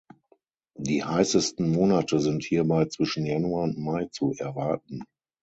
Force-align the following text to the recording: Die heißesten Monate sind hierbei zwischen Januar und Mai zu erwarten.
Die 0.79 1.03
heißesten 1.03 1.69
Monate 1.73 2.19
sind 2.21 2.43
hierbei 2.43 2.85
zwischen 2.85 3.23
Januar 3.23 3.65
und 3.65 3.77
Mai 3.77 4.05
zu 4.09 4.33
erwarten. 4.35 5.03